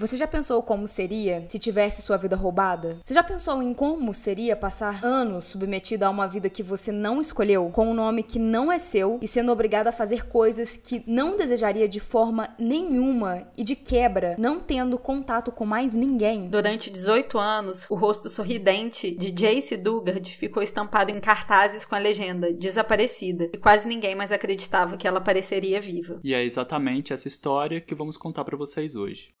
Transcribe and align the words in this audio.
Você 0.00 0.16
já 0.16 0.26
pensou 0.26 0.62
como 0.62 0.88
seria 0.88 1.44
se 1.46 1.58
tivesse 1.58 2.00
sua 2.00 2.16
vida 2.16 2.34
roubada? 2.34 2.98
Você 3.04 3.12
já 3.12 3.22
pensou 3.22 3.62
em 3.62 3.74
como 3.74 4.14
seria 4.14 4.56
passar 4.56 5.04
anos 5.04 5.44
submetido 5.44 6.06
a 6.06 6.08
uma 6.08 6.26
vida 6.26 6.48
que 6.48 6.62
você 6.62 6.90
não 6.90 7.20
escolheu, 7.20 7.68
com 7.68 7.90
um 7.90 7.92
nome 7.92 8.22
que 8.22 8.38
não 8.38 8.72
é 8.72 8.78
seu 8.78 9.18
e 9.20 9.28
sendo 9.28 9.52
obrigado 9.52 9.88
a 9.88 9.92
fazer 9.92 10.26
coisas 10.26 10.74
que 10.74 11.04
não 11.06 11.36
desejaria 11.36 11.86
de 11.86 12.00
forma 12.00 12.48
nenhuma 12.58 13.46
e 13.58 13.62
de 13.62 13.76
quebra, 13.76 14.36
não 14.38 14.58
tendo 14.58 14.96
contato 14.96 15.52
com 15.52 15.66
mais 15.66 15.92
ninguém? 15.92 16.48
Durante 16.48 16.88
18 16.88 17.38
anos, 17.38 17.84
o 17.90 17.94
rosto 17.94 18.30
sorridente 18.30 19.10
de 19.10 19.30
Jace 19.30 19.76
Dugard 19.76 20.34
ficou 20.34 20.62
estampado 20.62 21.10
em 21.10 21.20
cartazes 21.20 21.84
com 21.84 21.94
a 21.94 21.98
legenda 21.98 22.50
desaparecida 22.54 23.50
e 23.52 23.58
quase 23.58 23.86
ninguém 23.86 24.14
mais 24.14 24.32
acreditava 24.32 24.96
que 24.96 25.06
ela 25.06 25.18
apareceria 25.18 25.78
viva. 25.78 26.18
E 26.24 26.32
é 26.32 26.42
exatamente 26.42 27.12
essa 27.12 27.28
história 27.28 27.82
que 27.82 27.94
vamos 27.94 28.16
contar 28.16 28.44
para 28.46 28.56
vocês 28.56 28.96
hoje. 28.96 29.34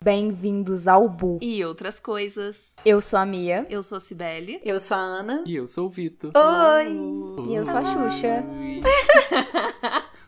Bem-vindos 0.00 0.86
ao 0.86 1.08
Bu. 1.08 1.38
E 1.42 1.64
outras 1.64 1.98
coisas. 1.98 2.76
Eu 2.84 3.00
sou 3.00 3.18
a 3.18 3.26
Mia. 3.26 3.66
Eu 3.68 3.82
sou 3.82 3.98
a 3.98 4.00
Cibele. 4.00 4.60
Eu 4.64 4.78
sou 4.78 4.96
a 4.96 5.00
Ana. 5.00 5.42
E 5.44 5.56
eu 5.56 5.66
sou 5.66 5.86
o 5.86 5.90
Vitor. 5.90 6.30
Oi! 6.36 7.48
E 7.50 7.54
eu 7.56 7.66
sou 7.66 7.78
a 7.78 7.84
Xuxa. 7.84 8.44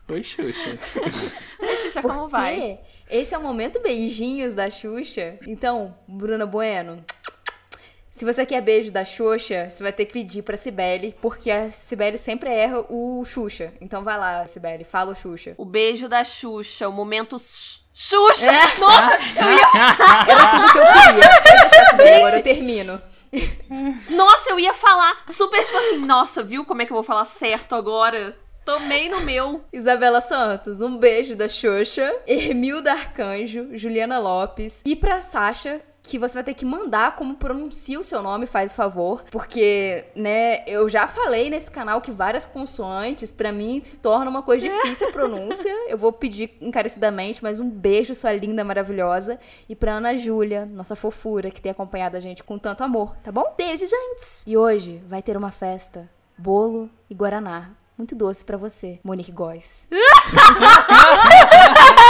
Oi, 0.08 0.22
Xuxa. 0.24 0.70
Oi, 1.62 1.76
Xuxa, 1.76 2.02
como 2.02 2.28
vai? 2.28 2.56
quê? 2.56 2.78
Esse 3.08 3.34
é 3.34 3.38
o 3.38 3.42
momento 3.42 3.80
beijinhos 3.80 4.54
da 4.54 4.68
Xuxa. 4.68 5.38
Então, 5.46 5.94
Bruna 6.08 6.46
Bueno, 6.46 7.04
se 8.20 8.24
você 8.26 8.44
quer 8.44 8.60
beijo 8.60 8.92
da 8.92 9.02
Xuxa, 9.02 9.70
você 9.70 9.82
vai 9.82 9.94
ter 9.94 10.04
que 10.04 10.12
pedir 10.12 10.42
pra 10.42 10.54
Cibele, 10.54 11.16
porque 11.22 11.50
a 11.50 11.70
Cibele 11.70 12.18
sempre 12.18 12.50
erra 12.50 12.84
o 12.90 13.24
Xuxa. 13.24 13.72
Então 13.80 14.04
vai 14.04 14.18
lá, 14.18 14.46
Cibele, 14.46 14.84
fala 14.84 15.12
o 15.12 15.14
Xuxa. 15.14 15.54
O 15.56 15.64
beijo 15.64 16.06
da 16.06 16.22
Xuxa, 16.22 16.86
o 16.86 16.92
momento 16.92 17.38
Xuxa! 17.94 18.52
É. 18.52 18.78
Nossa, 18.78 19.18
Era 20.28 20.50
tudo 20.50 20.70
que 20.70 20.78
eu 20.78 20.84
queria. 20.84 21.92
Cibele, 21.92 22.16
agora 22.16 22.36
eu 22.36 22.42
termino. 22.42 23.02
nossa, 24.10 24.50
eu 24.50 24.60
ia 24.60 24.74
falar 24.74 25.24
super 25.30 25.64
tipo 25.64 25.78
assim, 25.78 26.04
nossa, 26.04 26.42
viu 26.42 26.62
como 26.66 26.82
é 26.82 26.84
que 26.84 26.92
eu 26.92 26.96
vou 26.96 27.02
falar 27.02 27.24
certo 27.24 27.74
agora? 27.74 28.36
Tomei 28.66 29.08
no 29.08 29.20
meu. 29.22 29.64
Isabela 29.72 30.20
Santos, 30.20 30.82
um 30.82 30.98
beijo 30.98 31.34
da 31.34 31.48
Xuxa, 31.48 32.14
Hermilda 32.26 32.92
Arcanjo, 32.92 33.70
Juliana 33.72 34.18
Lopes 34.18 34.82
e 34.84 34.94
pra 34.94 35.22
Sasha, 35.22 35.80
que 36.02 36.18
você 36.18 36.34
vai 36.34 36.44
ter 36.44 36.54
que 36.54 36.64
mandar 36.64 37.16
como 37.16 37.36
pronuncia 37.36 38.00
o 38.00 38.04
seu 38.04 38.22
nome, 38.22 38.46
faz 38.46 38.72
favor, 38.72 39.24
porque, 39.30 40.04
né, 40.14 40.64
eu 40.66 40.88
já 40.88 41.06
falei 41.06 41.50
nesse 41.50 41.70
canal 41.70 42.00
que 42.00 42.10
várias 42.10 42.44
consoantes 42.44 43.30
pra 43.30 43.52
mim 43.52 43.80
se 43.82 43.98
torna 43.98 44.30
uma 44.30 44.42
coisa 44.42 44.68
difícil 44.68 45.08
a 45.08 45.12
pronúncia. 45.12 45.70
Eu 45.88 45.98
vou 45.98 46.12
pedir 46.12 46.56
encarecidamente, 46.60 47.42
mas 47.42 47.60
um 47.60 47.68
beijo, 47.68 48.14
sua 48.14 48.32
linda, 48.32 48.64
maravilhosa, 48.64 49.38
e 49.68 49.76
pra 49.76 49.94
Ana 49.94 50.16
Júlia, 50.16 50.66
nossa 50.66 50.96
fofura 50.96 51.50
que 51.50 51.60
tem 51.60 51.72
acompanhado 51.72 52.16
a 52.16 52.20
gente 52.20 52.42
com 52.42 52.58
tanto 52.58 52.82
amor, 52.82 53.16
tá 53.22 53.30
bom? 53.30 53.54
Beijo, 53.56 53.86
gente. 53.86 54.42
E 54.46 54.56
hoje 54.56 55.02
vai 55.06 55.22
ter 55.22 55.36
uma 55.36 55.50
festa, 55.50 56.08
bolo 56.36 56.90
e 57.08 57.14
guaraná. 57.14 57.70
Muito 57.96 58.14
doce 58.14 58.44
pra 58.44 58.56
você, 58.56 58.98
Monique 59.04 59.30
Góes. 59.30 59.86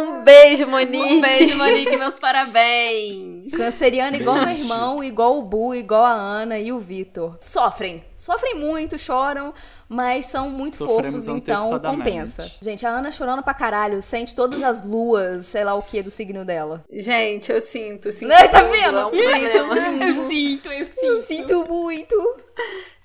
Um 0.00 0.24
beijo, 0.24 0.66
Monique! 0.66 1.14
Um 1.14 1.20
beijo, 1.20 1.56
Monique, 1.56 1.96
meus 1.96 2.18
parabéns. 2.18 3.52
Canceriano 3.52 4.16
igual 4.16 4.36
meu 4.36 4.46
Beijo. 4.46 4.62
irmão, 4.62 5.04
igual 5.04 5.38
o 5.38 5.42
Bu, 5.42 5.74
igual 5.74 6.04
a 6.04 6.12
Ana 6.12 6.58
e 6.58 6.72
o 6.72 6.78
Vitor. 6.78 7.36
Sofrem. 7.40 8.04
Sofrem 8.16 8.54
muito, 8.54 8.98
choram, 8.98 9.52
mas 9.88 10.26
são 10.26 10.50
muito 10.50 10.76
Sofremos 10.76 11.24
fofos, 11.24 11.28
então 11.28 11.78
compensa. 11.80 12.50
Gente, 12.60 12.84
a 12.86 12.90
Ana 12.90 13.10
chorando 13.10 13.42
pra 13.42 13.54
caralho, 13.54 14.02
sente 14.02 14.34
todas 14.34 14.62
as 14.62 14.84
luas, 14.84 15.46
sei 15.46 15.64
lá 15.64 15.74
o 15.74 15.82
que, 15.82 16.02
do 16.02 16.10
signo 16.10 16.44
dela. 16.44 16.84
Gente, 16.92 17.50
eu 17.50 17.60
sinto, 17.60 18.12
sinto. 18.12 18.28
Né, 18.28 18.46
tá 18.48 18.62
vendo? 18.62 18.98
é 18.98 19.06
um 19.06 19.14
Gente, 19.14 19.56
eu 19.56 19.68
sinto. 19.68 20.28
sinto, 20.28 20.68
eu 20.72 20.86
Eu 21.02 21.20
sinto 21.22 21.66
muito. 21.66 22.36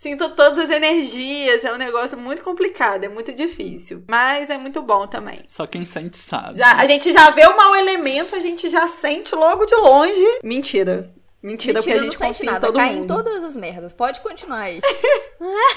Sinto 0.06 0.30
todas 0.36 0.66
as 0.66 0.70
energias, 0.70 1.66
é 1.66 1.74
um 1.74 1.78
negócio 1.78 2.16
muito 2.16 2.44
complicado, 2.44 3.06
é 3.06 3.10
muito 3.10 3.34
difícil. 3.34 4.04
Mas 4.08 4.52
é 4.52 4.58
muito 4.60 4.80
bom 4.84 5.08
também. 5.08 5.40
Só 5.48 5.66
quem 5.66 5.84
sente 5.84 6.16
sabe. 6.16 6.56
Já, 6.56 6.76
a 6.76 6.86
gente 6.86 7.12
já 7.12 7.32
vê 7.32 7.44
o 7.48 7.58
mau 7.58 7.76
elemento, 7.76 8.36
a 8.36 8.40
gente 8.40 8.70
já 8.70 8.88
sente 8.88 9.34
logo 9.34 9.66
de 9.66 9.74
longe. 9.74 10.40
Mentira. 10.44 11.12
Mentira, 11.46 11.80
porque 11.80 11.94
a 11.94 12.02
gente 12.02 12.18
confia 12.18 12.50
em 12.50 12.52
nada, 12.54 12.66
todo 12.66 12.76
cai 12.76 12.96
mundo. 12.96 13.04
em 13.04 13.08
todas 13.08 13.44
as 13.44 13.56
merdas. 13.56 13.94
Pode 13.94 14.20
continuar 14.22 14.62
aí. 14.62 14.82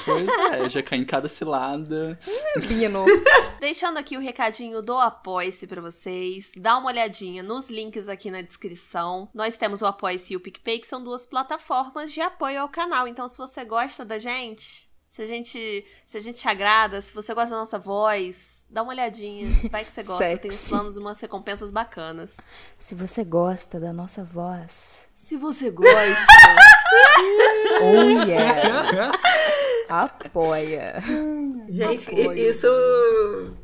Pois 0.04 0.28
é, 0.52 0.68
já 0.70 0.82
cai 0.82 0.98
em 0.98 1.04
cada 1.04 1.28
cilada. 1.28 2.18
Bino. 2.66 3.04
Deixando 3.60 3.98
aqui 3.98 4.16
o 4.16 4.20
recadinho 4.20 4.80
do 4.80 4.96
Apoia-se 4.96 5.66
pra 5.66 5.82
vocês. 5.82 6.52
Dá 6.56 6.78
uma 6.78 6.88
olhadinha 6.88 7.42
nos 7.42 7.68
links 7.68 8.08
aqui 8.08 8.30
na 8.30 8.40
descrição. 8.40 9.28
Nós 9.34 9.58
temos 9.58 9.82
o 9.82 9.86
Apoia-se 9.86 10.32
e 10.32 10.36
o 10.36 10.40
PicPay, 10.40 10.78
que 10.78 10.86
são 10.86 11.04
duas 11.04 11.26
plataformas 11.26 12.12
de 12.12 12.22
apoio 12.22 12.62
ao 12.62 12.68
canal. 12.70 13.06
Então, 13.06 13.28
se 13.28 13.36
você 13.36 13.62
gosta 13.62 14.06
da 14.06 14.18
gente, 14.18 14.87
se 15.08 15.22
a 15.22 15.26
gente, 15.26 15.86
se 16.04 16.18
a 16.18 16.20
gente 16.20 16.38
te 16.38 16.46
agrada, 16.46 17.00
se 17.00 17.14
você 17.14 17.32
gosta 17.32 17.50
da 17.54 17.60
nossa 17.60 17.78
voz, 17.78 18.66
dá 18.68 18.82
uma 18.82 18.92
olhadinha. 18.92 19.48
Vai 19.70 19.82
que 19.82 19.90
você 19.90 20.02
gosta. 20.02 20.36
Tem 20.36 20.50
uns 20.50 20.56
Sexy. 20.56 20.68
planos 20.68 20.96
e 20.96 21.00
umas 21.00 21.18
recompensas 21.18 21.70
bacanas. 21.70 22.36
Se 22.78 22.94
você 22.94 23.24
gosta 23.24 23.80
da 23.80 23.90
nossa 23.90 24.22
voz, 24.22 25.08
Se 25.14 25.38
você 25.38 25.70
gosta. 25.70 25.96
oh 27.82 28.28
yeah. 28.28 29.12
Apoia. 29.88 31.02
Gente, 31.70 32.10
Apoio. 32.10 32.34
isso. 32.34 32.68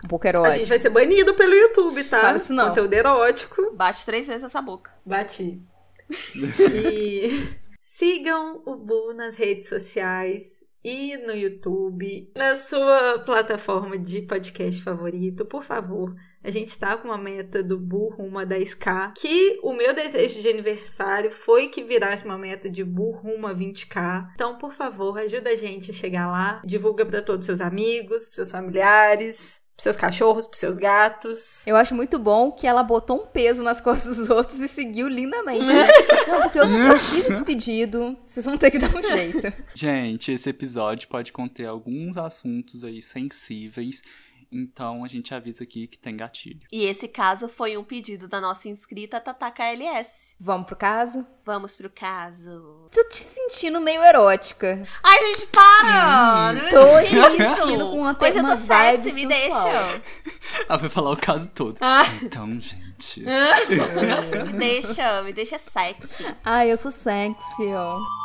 Um 0.03 0.09
pouco 0.09 0.27
A 0.27 0.31
erótico. 0.31 0.57
gente 0.57 0.69
vai 0.69 0.79
ser 0.79 0.89
banido 0.89 1.35
pelo 1.35 1.55
YouTube, 1.55 2.05
tá? 2.05 2.21
Fala 2.21 2.37
isso 2.39 2.55
não. 2.55 2.69
Conteúdo 2.69 2.95
erótico. 2.95 3.71
Bate 3.75 4.07
três 4.07 4.27
vezes 4.27 4.45
essa 4.45 4.63
boca. 4.63 4.91
Bati. 5.05 5.61
e 6.75 7.55
sigam 7.83 8.63
o 8.65 8.77
Bu 8.77 9.13
nas 9.13 9.37
redes 9.37 9.69
sociais 9.69 10.65
e 10.85 11.17
no 11.17 11.35
YouTube, 11.35 12.31
na 12.37 12.57
sua 12.57 13.19
plataforma 13.21 13.97
de 13.97 14.21
podcast 14.21 14.83
favorito, 14.83 15.47
por 15.47 15.65
favor. 15.65 16.15
A 16.43 16.51
gente 16.51 16.79
tá 16.79 16.95
com 16.99 17.09
uma 17.09 17.17
meta 17.17 17.63
do 17.63 17.79
Bu 17.79 18.11
rumo 18.11 18.39
a 18.39 18.45
10k, 18.45 19.15
que 19.17 19.59
o 19.63 19.73
meu 19.73 19.95
desejo 19.95 20.43
de 20.43 20.49
aniversário 20.49 21.31
foi 21.31 21.69
que 21.69 21.83
virasse 21.83 22.27
uma 22.27 22.37
meta 22.37 22.69
de 22.69 22.85
Bu 22.85 23.13
rumo 23.13 23.47
a 23.47 23.55
20k. 23.55 24.33
Então, 24.35 24.59
por 24.59 24.73
favor, 24.73 25.19
ajuda 25.19 25.49
a 25.49 25.57
gente 25.57 25.91
a 25.91 25.95
chegar 25.95 26.31
lá, 26.31 26.61
divulga 26.63 27.07
para 27.07 27.23
todos 27.23 27.45
os 27.45 27.47
seus 27.47 27.61
amigos, 27.63 28.27
pros 28.27 28.35
seus 28.35 28.51
familiares, 28.51 29.64
pros 29.77 29.83
seus 29.83 29.97
cachorros, 29.97 30.47
pros 30.47 30.61
seus 30.61 30.77
gatos. 30.77 31.67
Eu 31.67 31.77
acho 31.77 31.95
muito 31.95 32.19
bom 32.19 32.53
que 32.53 32.67
ela 32.67 32.83
botou 32.83 33.23
um 33.23 33.27
peso 33.27 33.63
nas 33.63 33.81
costas 33.83 34.17
dos 34.17 34.31
outros 34.31 34.61
e 34.61 34.69
seguiu 34.69 35.09
lindamente. 35.09 35.65
né? 35.65 35.87
Não, 36.29 36.43
porque 36.43 36.59
eu, 36.61 36.65
eu 36.65 36.99
fiz 37.11 37.27
esse 37.27 37.45
pedido, 37.45 38.17
vocês 38.25 38.47
vão 38.47 38.57
ter 38.57 38.71
que 38.71 38.79
dar 38.79 38.95
um 38.95 39.03
jeito. 39.03 39.53
Gente, 39.75 40.31
esse 40.33 40.49
episódio 40.49 41.09
pode 41.09 41.33
conter 41.33 41.67
alguns 41.67 42.17
assuntos 42.17 42.85
aí 42.85 43.03
sensíveis. 43.03 44.03
Então 44.51 45.05
a 45.05 45.09
gente 45.09 45.35
avisa 45.35 45.65
aqui 45.65 45.87
que 45.87 45.99
tem 45.99 46.17
gatilho. 46.17 46.61
E 46.73 46.85
esse 46.85 47.09
caso 47.09 47.49
foi 47.49 47.77
um 47.77 47.85
pedido 47.85 48.29
da 48.29 48.41
nossa 48.41 48.69
inscrita 48.69 49.21
Tataka 49.21 49.65
LS. 49.65 50.37
Vamos 50.41 50.67
pro 50.67 50.77
caso? 50.77 51.27
Vamos 51.45 51.77
pro 51.77 51.91
caso. 51.91 52.89
Tô 52.91 53.09
te 53.09 53.17
sentindo 53.17 53.81
meio 53.81 54.03
erótica. 54.03 54.83
Ai, 55.03 55.19
gente, 55.27 55.47
para! 55.49 56.53
Não 56.53 56.71
Tô 56.71 57.03
te 57.03 57.57
sentindo 57.57 57.91
com 57.91 57.99
uma, 57.99 58.17
Hoje 58.21 58.39
eu 58.39 58.43
tô 58.43 58.49
umas 58.49 58.61
sexy, 58.61 58.97
vibes 58.97 59.15
me 59.15 59.27
deixa. 59.27 60.03
Ela 60.69 60.79
vai 60.79 60.91
falar 60.91 61.11
o 61.11 61.17
caso 61.17 61.49
todo. 61.51 61.79
Ah. 61.81 62.03
Então, 62.23 62.49
gente. 62.61 63.25
Me 64.47 64.59
deixa, 64.59 65.23
me 65.23 65.33
deixa 65.33 65.59
sexy. 65.59 66.25
Ai, 66.45 66.73
eu 66.73 66.77
sou 66.77 66.91
sexy, 66.91 67.67
ó. 67.75 68.24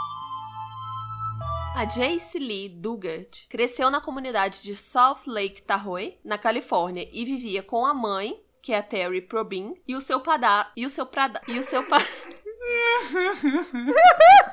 A 1.75 1.85
Jace 1.85 2.40
Lee 2.40 2.69
Dugard 2.69 3.46
cresceu 3.47 3.90
na 3.90 4.02
comunidade 4.02 4.62
de 4.62 4.75
South 4.75 5.21
Lake 5.27 5.62
Tahoe, 5.62 6.18
na 6.24 6.38
Califórnia, 6.38 7.07
e 7.12 7.24
vivia 7.24 7.63
com 7.63 7.86
a 7.86 7.94
mãe, 7.94 8.42
que 8.62 8.74
é 8.74 8.77
a 8.77 8.83
Terry 8.83 9.21
Probin, 9.21 9.75
e 9.88 9.95
o 9.95 10.01
seu 10.01 10.19
padá 10.19 10.71
e 10.75 10.86
o 10.86 10.89
seu 10.89 11.06
prada 11.06 11.42
e 11.48 11.57
o 11.57 11.63
seu 11.63 11.83
pa... 11.88 12.00